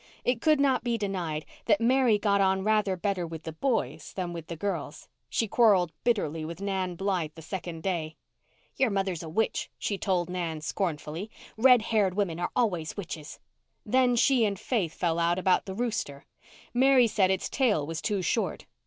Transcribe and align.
It 0.25 0.41
could 0.41 0.59
not 0.59 0.83
be 0.83 0.97
denied 0.97 1.45
that 1.65 1.79
Mary 1.79 2.17
got 2.17 2.41
on 2.41 2.63
rather 2.63 2.95
better 2.97 3.27
with 3.27 3.43
the 3.43 3.51
boys 3.51 4.13
than 4.13 4.33
with 4.33 4.47
the 4.47 4.55
girls. 4.55 5.07
She 5.29 5.47
quarrelled 5.47 5.91
bitterly 6.03 6.43
with 6.43 6.59
Nan 6.59 6.95
Blythe 6.95 7.33
the 7.35 7.43
second 7.43 7.83
day. 7.83 8.15
"Your 8.75 8.89
mother 8.89 9.11
is 9.11 9.21
a 9.21 9.29
witch," 9.29 9.69
she 9.77 9.99
told 9.99 10.27
Nan 10.27 10.61
scornfully. 10.61 11.29
"Red 11.55 11.83
haired 11.83 12.15
women 12.15 12.39
are 12.39 12.49
always 12.55 12.97
witches." 12.97 13.37
Then 13.85 14.15
she 14.15 14.43
and 14.43 14.59
Faith 14.59 14.95
fell 14.95 15.19
out 15.19 15.37
about 15.37 15.65
the 15.67 15.75
rooster. 15.75 16.25
Mary 16.73 17.05
said 17.05 17.29
its 17.29 17.47
tail 17.47 17.85
was 17.85 18.01
too 18.01 18.23
short. 18.23 18.65